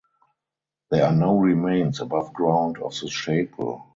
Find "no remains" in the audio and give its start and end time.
1.13-2.01